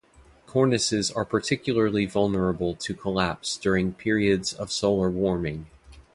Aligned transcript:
Cornices 0.47 1.11
are 1.11 1.23
particularly 1.23 2.07
vulnerable 2.07 2.73
to 2.73 2.95
collapse 2.95 3.55
during 3.55 3.93
periods 3.93 4.51
of 4.51 4.71
solar 4.71 5.11
warming. 5.11 5.67